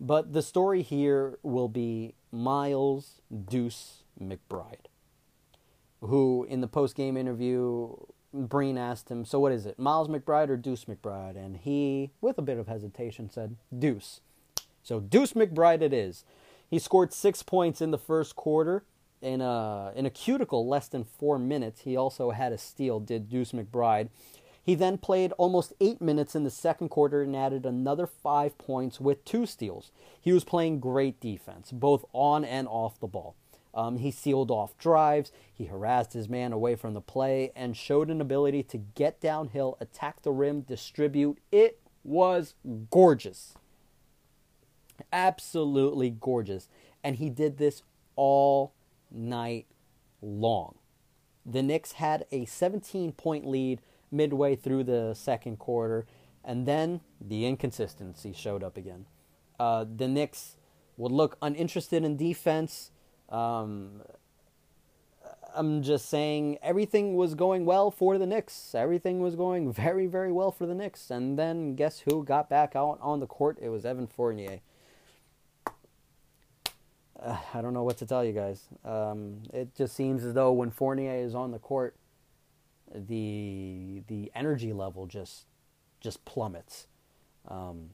[0.00, 4.88] But the story here will be Miles Deuce McBride,
[6.00, 7.94] who in the post game interview,
[8.34, 11.36] Breen asked him, So what is it, Miles McBride or Deuce McBride?
[11.36, 14.20] And he, with a bit of hesitation, said, Deuce.
[14.82, 16.24] So Deuce McBride it is.
[16.68, 18.84] He scored six points in the first quarter
[19.22, 21.82] in a in a cuticle less than four minutes.
[21.82, 23.00] He also had a steal.
[23.00, 24.08] Did Deuce McBride?
[24.62, 28.98] He then played almost eight minutes in the second quarter and added another five points
[28.98, 29.92] with two steals.
[30.18, 33.34] He was playing great defense, both on and off the ball.
[33.74, 38.08] Um, he sealed off drives, he harassed his man away from the play, and showed
[38.08, 41.38] an ability to get downhill, attack the rim, distribute.
[41.50, 42.54] It was
[42.90, 43.54] gorgeous.
[45.12, 46.68] Absolutely gorgeous.
[47.02, 47.82] And he did this
[48.16, 48.72] all
[49.10, 49.66] night
[50.22, 50.76] long.
[51.44, 56.06] The Knicks had a 17 point lead midway through the second quarter,
[56.44, 59.06] and then the inconsistency showed up again.
[59.58, 60.56] Uh, the Knicks
[60.96, 62.90] would look uninterested in defense.
[63.28, 64.02] Um,
[65.54, 68.74] I'm just saying everything was going well for the Knicks.
[68.74, 71.10] Everything was going very, very well for the Knicks.
[71.10, 73.58] And then guess who got back out on the court?
[73.60, 74.60] It was Evan Fournier.
[77.20, 78.68] Uh, I don't know what to tell you guys.
[78.84, 81.96] Um, it just seems as though when Fournier is on the court,
[82.94, 85.46] the the energy level just
[86.00, 86.86] just plummets.
[87.48, 87.90] Um,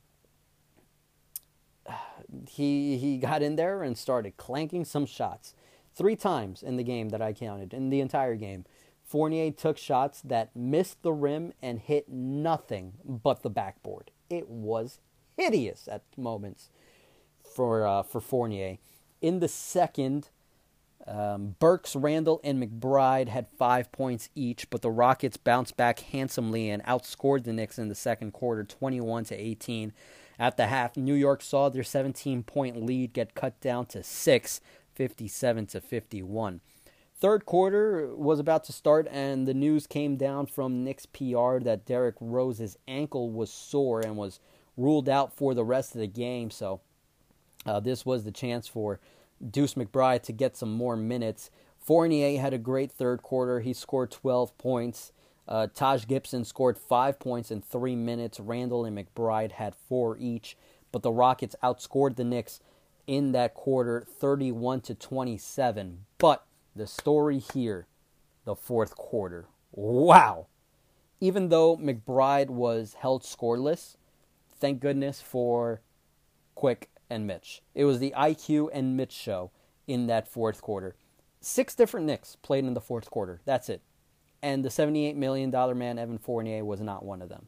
[2.49, 5.55] he he got in there and started clanking some shots.
[5.95, 8.65] Three times in the game that I counted in the entire game,
[9.05, 14.11] Fournier took shots that missed the rim and hit nothing but the backboard.
[14.29, 15.01] It was
[15.37, 16.71] hideous at moments
[17.43, 18.79] for uh, for Fournier.
[19.21, 20.31] In the second,
[21.07, 26.71] um, Burks, Randle, and McBride had five points each, but the Rockets bounced back handsomely
[26.71, 29.93] and outscored the Knicks in the second quarter, 21 to 18.
[30.41, 34.63] At the half, New York saw their 17-point lead get cut down to six,
[34.95, 36.63] 57 to 51.
[37.15, 41.85] Third quarter was about to start, and the news came down from Knicks PR that
[41.85, 44.41] Derrick Rose's ankle was sore and was
[44.79, 46.51] ruled out for the rest of the game.
[46.51, 46.81] So,
[47.67, 48.99] uh, this was the chance for
[49.47, 51.51] Deuce McBride to get some more minutes.
[51.79, 53.61] Fournier had a great third quarter.
[53.61, 55.13] He scored 12 points.
[55.51, 58.39] Uh, Taj Gibson scored five points in three minutes.
[58.39, 60.57] Randle and McBride had four each.
[60.93, 62.61] But the Rockets outscored the Knicks
[63.07, 66.05] in that quarter 31 to 27.
[66.19, 67.89] But the story here,
[68.45, 69.47] the fourth quarter.
[69.73, 70.47] Wow.
[71.21, 73.97] Even though McBride was held scoreless,
[74.59, 75.81] thank goodness for
[76.55, 77.63] Quick and Mitch.
[77.75, 79.51] It was the IQ and Mitch show
[79.89, 80.95] in that fourth quarter.
[81.41, 83.41] Six different Knicks played in the fourth quarter.
[83.45, 83.83] That's it.
[84.43, 87.47] And the $78 million man, Evan Fournier, was not one of them.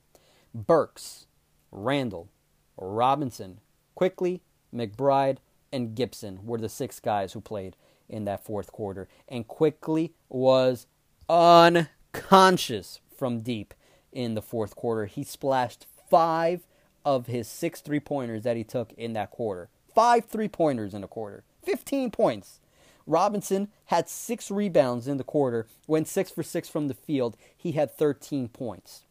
[0.54, 1.26] Burks,
[1.70, 2.28] Randle,
[2.76, 3.60] Robinson,
[3.94, 4.42] Quickley,
[4.74, 5.38] McBride,
[5.72, 7.76] and Gibson were the six guys who played
[8.08, 9.08] in that fourth quarter.
[9.28, 10.86] And Quickley was
[11.28, 13.72] unconscious from deep
[14.12, 15.06] in the fourth quarter.
[15.06, 16.66] He splashed five
[17.04, 19.70] of his six three pointers that he took in that quarter.
[19.94, 21.44] Five three pointers in a quarter.
[21.64, 22.60] 15 points.
[23.06, 27.36] Robinson had six rebounds in the quarter, went six for six from the field.
[27.56, 29.04] He had 13 points.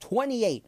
[0.00, 0.66] 28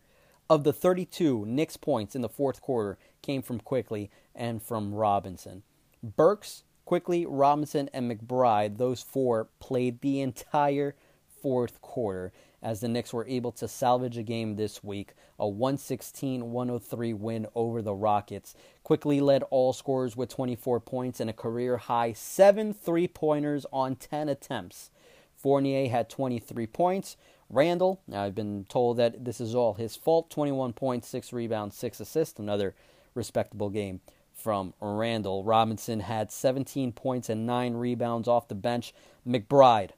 [0.48, 5.62] of the 32 Knicks points in the fourth quarter came from Quickley and from Robinson.
[6.02, 10.94] Burks, Quickley, Robinson, and McBride, those four played the entire
[11.42, 16.50] fourth quarter as the Knicks were able to salvage a game this week, a 116
[16.50, 18.54] 103 win over the Rockets.
[18.82, 23.96] Quickley led all scorers with 24 points and a career high seven three pointers on
[23.96, 24.90] 10 attempts.
[25.36, 27.16] Fournier had 23 points.
[27.48, 32.00] Randle, I've been told that this is all his fault 21 points, 6 rebounds, 6
[32.00, 32.74] assists, another
[33.14, 34.00] respectable game
[34.32, 35.44] from Randle.
[35.44, 38.92] Robinson had 17 points and 9 rebounds off the bench.
[39.26, 39.90] McBride,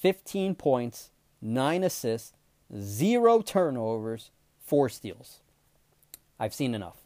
[0.00, 1.10] 15 points,
[1.42, 2.32] nine assists,
[2.74, 4.30] zero turnovers,
[4.64, 5.40] four steals.
[6.38, 6.98] I've seen enough.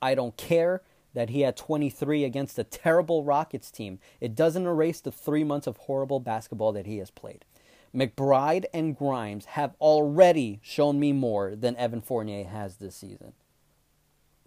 [0.00, 0.82] I don't care
[1.14, 3.98] that he had 23 against a terrible Rockets team.
[4.20, 7.44] It doesn't erase the three months of horrible basketball that he has played.
[7.94, 13.32] McBride and Grimes have already shown me more than Evan Fournier has this season.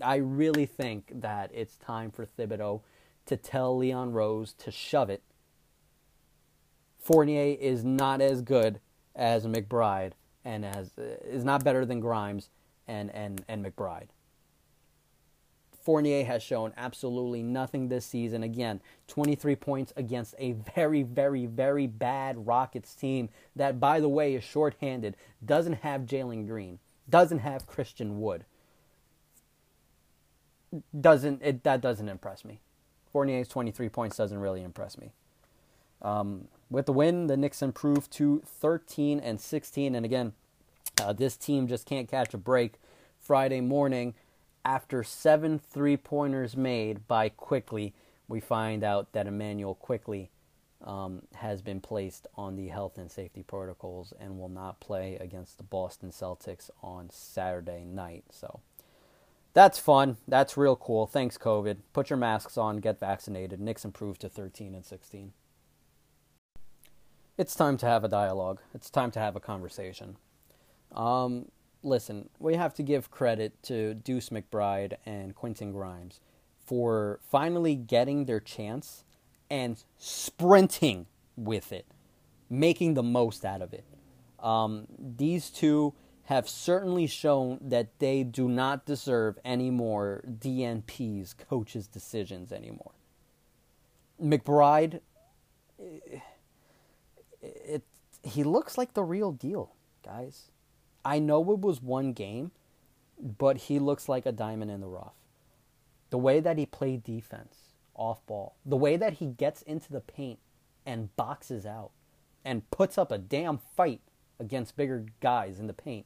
[0.02, 2.82] I really think that it's time for Thibodeau
[3.26, 5.24] to tell Leon Rose to shove it.
[7.00, 8.82] Fournier is not as good
[9.18, 10.14] as McBride
[10.46, 12.50] and as is not better than Grimes
[12.88, 14.08] and and and McBride.
[15.88, 18.44] Fournier has shown absolutely nothing this season.
[18.44, 24.36] Again, 23 points against a very, very, very bad Rockets team that, by the way,
[24.36, 28.44] is shorthanded, doesn't have Jalen Green, doesn't have Christian Wood.
[31.00, 31.64] Doesn't it?
[31.64, 32.60] That doesn't impress me.
[33.14, 35.14] Fournier's 23 points doesn't really impress me.
[36.02, 39.96] Um, with the win, the Knicks improved to 13 and 16.
[39.96, 40.34] And again,
[41.02, 42.74] uh, this team just can't catch a break.
[43.20, 44.14] Friday morning,
[44.64, 47.94] after seven three pointers made by Quickley,
[48.28, 50.30] we find out that Immanuel Quickley
[50.84, 55.58] um, has been placed on the health and safety protocols and will not play against
[55.58, 58.26] the Boston Celtics on Saturday night.
[58.30, 58.60] So
[59.54, 60.18] that's fun.
[60.28, 61.08] That's real cool.
[61.08, 61.78] Thanks, COVID.
[61.94, 63.60] Put your masks on, get vaccinated.
[63.60, 65.34] Knicks improved to 13 and 16.
[67.38, 68.62] It's time to have a dialogue.
[68.74, 70.18] It's time to have a conversation.
[70.92, 71.52] Um,
[71.84, 76.20] listen, we have to give credit to Deuce McBride and Quentin Grimes
[76.66, 79.04] for finally getting their chance
[79.52, 81.86] and sprinting with it,
[82.50, 83.86] making the most out of it.
[84.40, 91.88] Um, these two have certainly shown that they do not deserve any more DNP's coaches'
[91.88, 92.94] decisions anymore.
[94.20, 95.02] McBride,
[95.78, 96.24] it,
[97.66, 97.84] it,
[98.24, 100.52] he looks like the real deal, guys.
[101.04, 102.52] I know it was one game,
[103.20, 105.16] but he looks like a diamond in the rough.
[106.10, 110.02] The way that he played defense, off ball, the way that he gets into the
[110.02, 110.40] paint
[110.86, 111.92] and boxes out
[112.46, 114.02] and puts up a damn fight
[114.40, 116.06] against bigger guys in the paint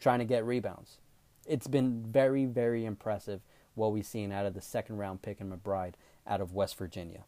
[0.00, 0.98] trying to get rebounds.
[1.46, 3.40] It's been very, very impressive
[3.74, 5.94] what we've seen out of the second round pick in McBride
[6.26, 7.24] out of West Virginia.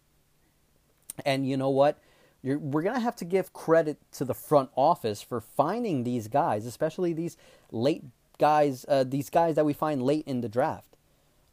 [1.24, 1.98] And you know what?
[2.42, 6.28] You're, we're going to have to give credit to the front office for finding these
[6.28, 7.36] guys, especially these
[7.70, 8.04] late
[8.38, 10.96] guys, uh, these guys that we find late in the draft.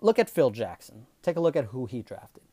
[0.01, 1.05] Look at Phil Jackson.
[1.21, 2.43] Take a look at who he drafted.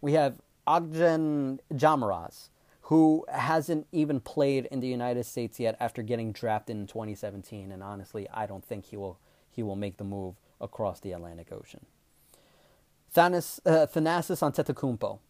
[0.00, 2.48] We have Ognjen Jaramaz,
[2.82, 7.82] who hasn't even played in the United States yet after getting drafted in 2017, and
[7.82, 9.18] honestly, I don't think he will
[9.50, 11.86] he will make the move across the Atlantic Ocean.
[13.14, 15.20] Thanos, uh, Thanasis Antetokounmpo.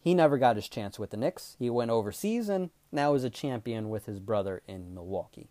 [0.00, 1.56] He never got his chance with the Knicks.
[1.58, 5.48] He went overseas and now is a champion with his brother in Milwaukee.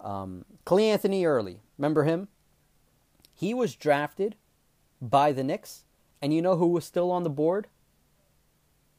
[0.00, 2.28] Um, Anthony Early, remember him?
[3.34, 4.36] He was drafted
[5.00, 5.84] by the Knicks,
[6.20, 7.68] and you know who was still on the board?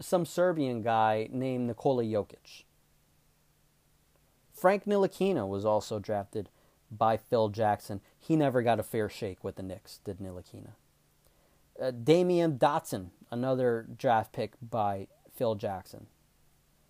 [0.01, 2.63] some Serbian guy named Nikola Jokic.
[4.53, 6.49] Frank Ntilikina was also drafted
[6.91, 8.01] by Phil Jackson.
[8.19, 10.71] He never got a fair shake with the Knicks, did Ntilikina.
[11.81, 16.07] Uh, Damyean Dotson, another draft pick by Phil Jackson.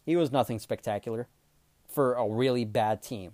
[0.04, 1.27] He was nothing spectacular
[1.88, 3.34] for a really bad team.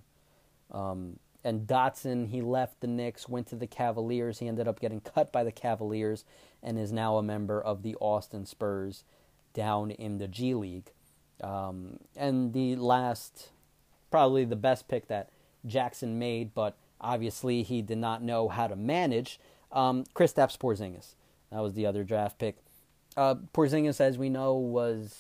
[0.71, 4.39] Um, and Dotson, he left the Knicks, went to the Cavaliers.
[4.39, 6.25] He ended up getting cut by the Cavaliers
[6.61, 9.03] and is now a member of the Austin Spurs
[9.53, 10.91] down in the G League.
[11.41, 13.49] Um, and the last,
[14.11, 15.29] probably the best pick that
[15.65, 19.39] Jackson made, but obviously he did not know how to manage,
[19.71, 21.15] um, Kristaps Porzingis.
[21.51, 22.57] That was the other draft pick.
[23.17, 25.15] Uh, Porzingis, as we know, was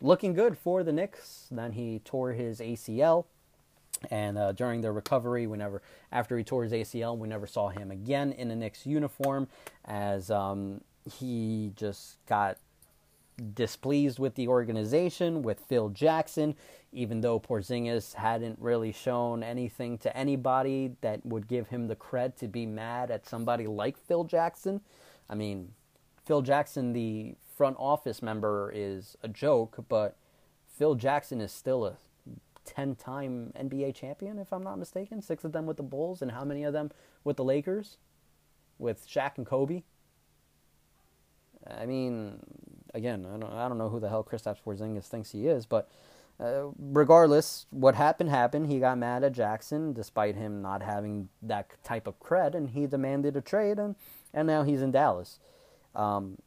[0.00, 1.46] looking good for the Knicks.
[1.50, 3.26] Then he tore his ACL,
[4.10, 7.68] and uh, during the recovery, we never, after he tore his ACL, we never saw
[7.68, 9.46] him again in a Knicks uniform,
[9.84, 10.80] as um,
[11.18, 12.56] he just got
[13.54, 16.54] displeased with the organization, with Phil Jackson,
[16.92, 22.36] even though Porzingis hadn't really shown anything to anybody that would give him the cred
[22.36, 24.80] to be mad at somebody like Phil Jackson.
[25.28, 25.72] I mean,
[26.24, 30.16] Phil Jackson, the front office member, is a joke, but
[30.66, 31.96] Phil Jackson is still a
[32.64, 35.20] 10 time NBA champion, if I'm not mistaken.
[35.22, 36.90] Six of them with the Bulls, and how many of them
[37.22, 37.98] with the Lakers?
[38.78, 39.82] With Shaq and Kobe?
[41.66, 42.40] I mean,
[42.92, 45.88] again, I don't, I don't know who the hell Kristaps Porzingis thinks he is, but
[46.40, 48.66] uh, regardless, what happened happened.
[48.66, 52.86] He got mad at Jackson, despite him not having that type of cred, and he
[52.86, 53.94] demanded a trade, and
[54.32, 55.38] and now he's in Dallas.
[55.94, 56.38] Um,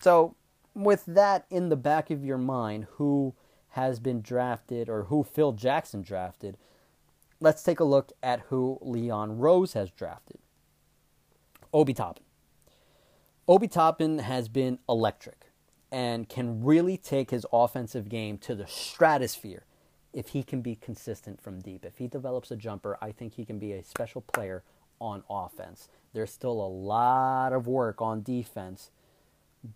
[0.00, 0.36] so,
[0.74, 3.34] with that in the back of your mind, who
[3.70, 6.56] has been drafted or who Phil Jackson drafted?
[7.40, 10.38] Let's take a look at who Leon Rose has drafted.
[11.72, 12.24] Obi Toppin.
[13.46, 15.52] Obi Toppin has been electric
[15.90, 19.64] and can really take his offensive game to the stratosphere
[20.12, 21.84] if he can be consistent from deep.
[21.84, 24.64] If he develops a jumper, I think he can be a special player
[25.00, 25.88] on offense.
[26.12, 28.90] There's still a lot of work on defense,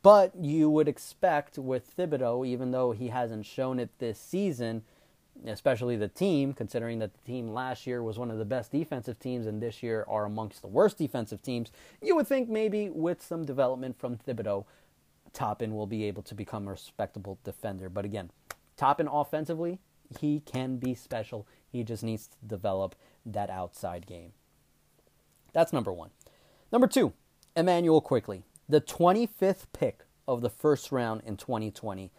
[0.02, 4.82] but you would expect with Thibodeau, even though he hasn't shown it this season,
[5.46, 9.18] especially the team, considering that the team last year was one of the best defensive
[9.18, 13.22] teams and this year are amongst the worst defensive teams, you would think maybe with
[13.22, 14.64] some development from Thibodeau,
[15.32, 17.88] Toppin will be able to become a respectable defender.
[17.88, 18.30] But again,
[18.76, 19.78] Toppin offensively,
[20.20, 21.46] he can be special.
[21.70, 24.32] He just needs to develop that outside game.
[25.52, 26.10] That's number one.
[26.72, 27.12] Number two,
[27.54, 32.10] Immanuel Quickley, the 25th pick of the first round in 2020.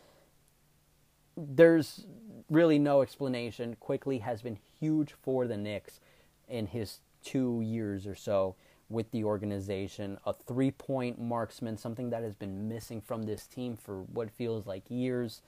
[1.35, 2.05] There's
[2.51, 3.75] really no explanation.
[3.79, 5.99] Quickley has been huge for the Knicks
[6.47, 8.55] in his two years or so
[8.89, 13.75] with the organization, a three point marksman, something that has been missing from this team
[13.75, 15.41] for what feels like years.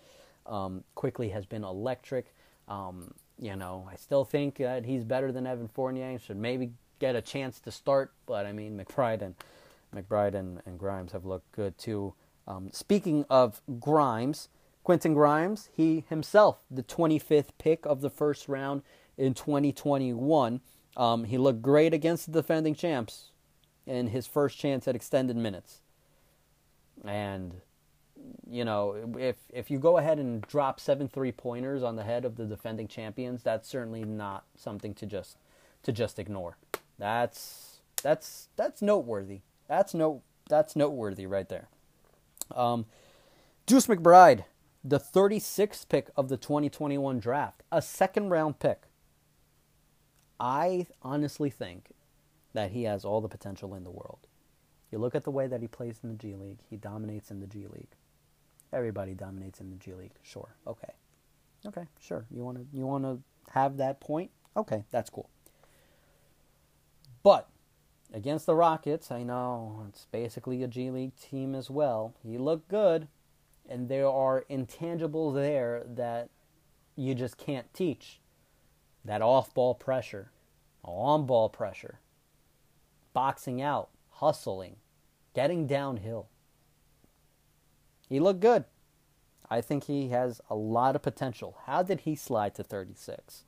[0.47, 2.33] Um, Quickley has been electric.
[2.67, 6.17] Um, you know, I still think that he's better than Evan Fournier.
[6.17, 9.35] Should maybe get a chance to start, but I mean, McBride and
[9.95, 12.13] McBride and, and Grimes have looked good too.
[12.47, 14.49] Um, speaking of Grimes,
[14.83, 18.83] Quentin Grimes, he himself, the 25th pick of the first round
[19.17, 20.61] in 2021.
[20.97, 23.31] Um, he looked great against the defending champs
[23.85, 25.81] in his first chance at extended minutes.
[27.03, 27.61] And
[28.49, 32.25] you know, if if you go ahead and drop seven three pointers on the head
[32.25, 35.37] of the defending champions, that's certainly not something to just
[35.83, 36.57] to just ignore.
[36.97, 39.41] That's that's that's noteworthy.
[39.67, 41.67] That's no that's noteworthy right there.
[42.55, 42.85] Um,
[43.65, 44.45] Deuce McBride,
[44.83, 48.83] the 36th pick of the 2021 draft, a second round pick.
[50.39, 51.89] I honestly think
[52.53, 54.27] that he has all the potential in the world.
[54.91, 57.39] You look at the way that he plays in the G League, he dominates in
[57.39, 57.95] the G League.
[58.71, 60.13] Everybody dominates in the G League.
[60.21, 60.55] Sure.
[60.67, 60.93] Okay.
[61.65, 62.25] Okay, sure.
[62.29, 63.19] You want to you want to
[63.51, 64.29] have that point?
[64.55, 65.29] Okay, that's cool.
[67.25, 67.49] But
[68.13, 72.13] against the Rockets, I know it's basically a G League team as well.
[72.21, 73.07] He looked good,
[73.67, 76.29] and there are intangibles there that
[76.95, 78.19] you just can't teach.
[79.03, 80.29] That off ball pressure,
[80.83, 81.99] on ball pressure,
[83.11, 84.75] boxing out, hustling,
[85.33, 86.27] getting downhill.
[88.07, 88.65] He looked good.
[89.49, 91.57] I think he has a lot of potential.
[91.65, 93.45] How did he slide to 36?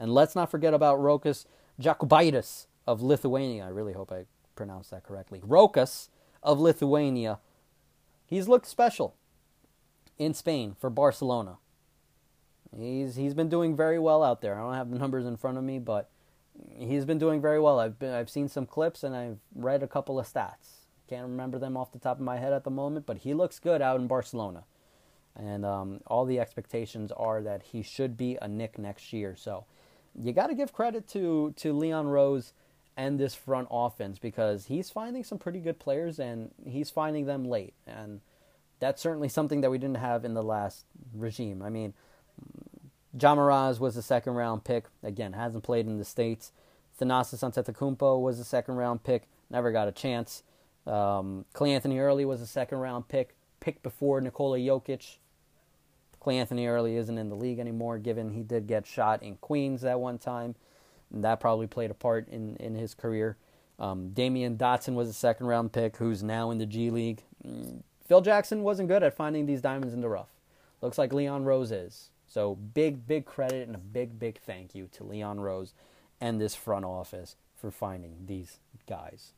[0.00, 1.44] And let's not forget about Rokas
[1.80, 3.64] Jokubaitis of Lithuania.
[3.64, 4.24] I really hope I
[4.54, 5.40] pronounced that correctly.
[5.40, 6.08] Rokas
[6.42, 7.38] of Lithuania.
[8.26, 9.14] He's looked special
[10.18, 11.56] in Spain for Barcelona.
[12.76, 14.54] He's he's been doing very well out there.
[14.54, 16.10] I don't have the numbers in front of me, but
[16.68, 17.80] he's been doing very well.
[17.80, 20.86] I've been I've seen some clips and I've read a couple of stats.
[21.08, 23.58] Can't remember them off the top of my head at the moment, but he looks
[23.58, 24.64] good out in Barcelona.
[25.34, 29.34] And um, all the expectations are that he should be a Knick next year.
[29.36, 29.64] So
[30.14, 32.52] you got to give credit to to Leon Rose
[32.96, 37.44] and this front offense because he's finding some pretty good players and he's finding them
[37.44, 37.74] late.
[37.86, 38.20] And
[38.78, 40.84] that's certainly something that we didn't have in the last
[41.14, 41.62] regime.
[41.62, 41.94] I mean,
[43.16, 44.84] Jaramaz was a second round pick.
[45.02, 46.52] Again, hasn't played in the States.
[47.00, 49.28] Thanasis Antetokounmpo was a second round pick.
[49.48, 50.42] Never got a chance.
[50.86, 55.18] Um, Cleanthony Early was a second round pick, picked before Nikola Jokic.
[56.20, 60.00] Cleanthony Early isn't in the league anymore, given he did get shot in Queens at
[60.00, 60.54] one time.
[61.12, 63.36] And that probably played a part in, in his career.
[63.78, 67.22] Um, Damyean Dotson was a second round pick who's now in the G League.
[67.46, 70.30] Mm, Phil Jackson wasn't good at finding these diamonds in the rough.
[70.82, 72.10] Looks like Leon Rose is.
[72.26, 75.74] So big, big credit and a big, big thank you to Leon Rose
[76.20, 78.58] and this front office for finding these
[78.88, 79.32] guys.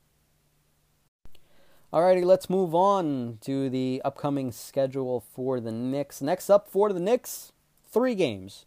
[1.92, 6.22] Alrighty, let's move on to the upcoming schedule for the Knicks.
[6.22, 7.52] Next up for the Knicks,
[7.90, 8.64] three games.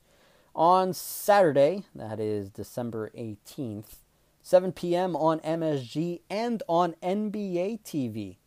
[0.56, 3.98] On Saturday, that is December 18th,
[4.42, 5.14] 7 p.m.
[5.14, 8.38] on MSG and on NBA TV.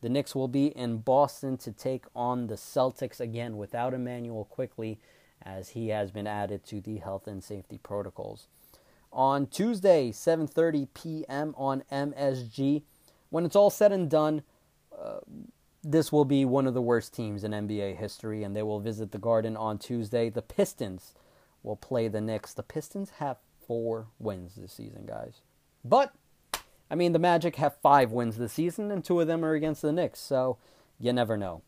[0.00, 4.98] The Knicks will be in Boston to take on the Celtics again without Immanuel Quickley,
[5.40, 8.48] as he has been added to the health and safety protocols.
[9.12, 11.54] On Tuesday, 7:30 p.m.
[11.56, 12.82] on MSG,
[13.30, 14.42] when it's all said and done,
[14.98, 15.20] uh,
[15.84, 19.12] this will be one of the worst teams in NBA history, and they will visit
[19.12, 20.30] the Garden on Tuesday.
[20.30, 21.14] The Pistons
[21.62, 22.54] will play the Knicks.
[22.54, 25.40] The Pistons have four wins this season, guys,
[25.84, 26.12] but
[26.90, 29.82] I mean, the Magic have five wins this season, and two of them are against
[29.82, 30.58] the Knicks, so
[30.98, 31.62] you never know.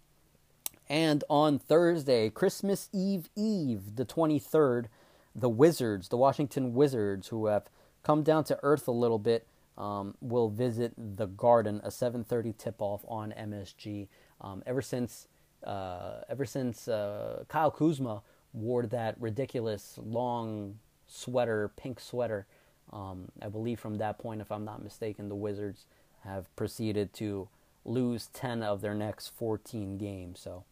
[0.89, 4.87] And on Thursday, Christmas Eve Eve, the 23rd,
[5.35, 7.65] the Wizards, the Washington Wizards, who have
[8.03, 9.47] come down to earth a little bit,
[9.77, 14.09] um, will visit the Garden, a 7:30 tip-off on MSG.
[14.41, 15.29] Um, ever since,
[15.65, 18.23] uh, ever since uh, Kyle Kuzma
[18.53, 22.47] wore that ridiculous long sweater, pink sweater
[22.93, 25.87] um, I believe from that point, if I'm not mistaken, the Wizards
[26.25, 27.49] have proceeded to
[27.85, 30.41] lose 10 of their next 14 games.
[30.41, 30.65] So,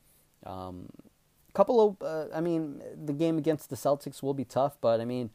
[0.45, 0.89] a um,
[1.53, 5.05] couple of, uh, I mean, the game against the Celtics will be tough, but I
[5.05, 5.31] mean,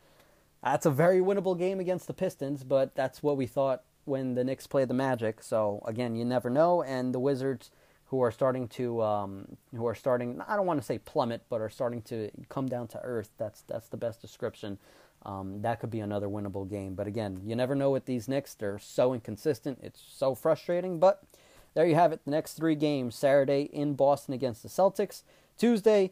[0.64, 4.44] that's a very winnable game against the Pistons, but that's what we thought when the
[4.44, 5.42] Knicks played the Magic.
[5.42, 6.84] So, again, you never know.
[6.84, 7.72] And the Wizards,
[8.08, 11.62] who are starting to, um, who are starting, I don't want to say plummet, but
[11.62, 13.30] are starting to come down to earth.
[13.38, 14.80] That's, that's the best description.
[15.26, 16.96] Um, that could be another winnable game.
[16.96, 18.54] But again, you never know with these Knicks.
[18.54, 19.80] They're so inconsistent.
[19.84, 21.00] It's so frustrating.
[21.00, 21.24] But
[21.74, 22.22] there you have it.
[22.26, 25.24] The next three games Saturday in Boston against the Celtics,
[25.58, 26.12] Tuesday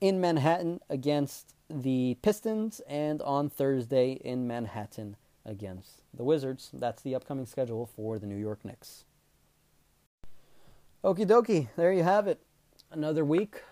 [0.00, 6.70] in Manhattan against the Pistons, and on Thursday in Manhattan against the Wizards.
[6.72, 9.04] That's the upcoming schedule for the New York Knicks.
[11.04, 12.40] Okie dokie, there you have it.
[12.90, 13.62] Another week,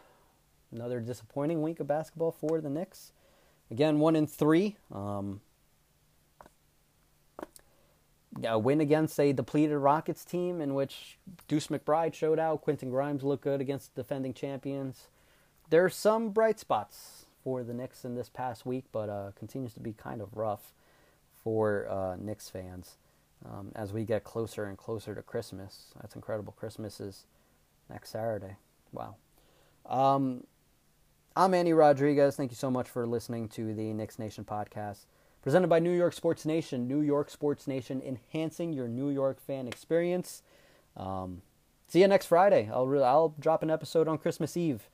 [0.72, 3.12] another disappointing week of basketball for the Knicks.
[3.70, 4.76] Again, one in three.
[4.92, 5.40] Um,
[8.42, 12.62] a win against a depleted Rockets team in which Deuce McBride showed out.
[12.62, 15.08] Quentin Grimes looked good against defending champions.
[15.70, 19.74] There are some bright spots for the Knicks in this past week, but uh, continues
[19.74, 20.72] to be kind of rough
[21.44, 22.96] for uh, Knicks fans
[23.44, 25.92] um, as we get closer and closer to Christmas.
[26.00, 26.54] That's incredible.
[26.58, 27.26] Christmas is
[27.90, 28.56] next Saturday.
[28.92, 29.16] Wow.
[29.86, 30.44] Um,
[31.36, 32.34] I'm Manny Rodriguez.
[32.34, 35.04] Thank you so much for listening to the Knicks Nation podcast.
[35.42, 36.88] Presented by New York Sports Nation.
[36.88, 40.42] New York Sports Nation, enhancing your New York fan experience.
[40.96, 41.42] Um,
[41.88, 42.70] see you next Friday.
[42.72, 44.88] I'll re- I'll drop an episode on Christmas Eve.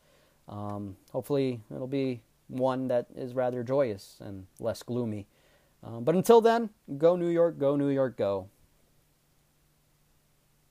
[0.48, 5.26] Um, hopefully, it'll be one that is rather joyous and less gloomy.
[5.82, 8.48] Um, but until then, go New York, go New York, go.